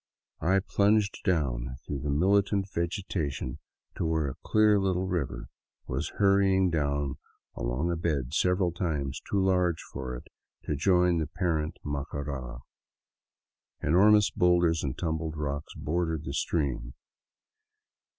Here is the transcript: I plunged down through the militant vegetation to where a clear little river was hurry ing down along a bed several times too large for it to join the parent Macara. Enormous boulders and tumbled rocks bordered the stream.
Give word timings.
I 0.39 0.57
plunged 0.67 1.19
down 1.23 1.75
through 1.85 1.99
the 1.99 2.09
militant 2.09 2.65
vegetation 2.73 3.59
to 3.93 4.03
where 4.03 4.27
a 4.29 4.35
clear 4.43 4.79
little 4.79 5.05
river 5.05 5.45
was 5.85 6.09
hurry 6.17 6.55
ing 6.55 6.71
down 6.71 7.19
along 7.53 7.91
a 7.91 7.95
bed 7.95 8.33
several 8.33 8.71
times 8.71 9.21
too 9.29 9.39
large 9.39 9.83
for 9.93 10.15
it 10.15 10.27
to 10.63 10.75
join 10.75 11.19
the 11.19 11.27
parent 11.27 11.77
Macara. 11.85 12.61
Enormous 13.83 14.31
boulders 14.31 14.83
and 14.83 14.97
tumbled 14.97 15.37
rocks 15.37 15.75
bordered 15.75 16.25
the 16.25 16.33
stream. 16.33 16.95